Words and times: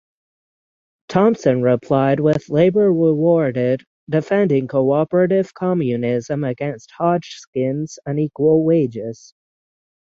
Thompson 1.09 1.61
replied 1.61 2.19
with 2.19 2.49
"Labor 2.49 2.91
Rewarded" 2.91 3.83
defending 4.09 4.67
cooperative 4.67 5.53
communism 5.53 6.43
against 6.43 6.91
Hodgskin's 6.99 7.99
unequal 8.07 8.63
wages. 8.65 9.35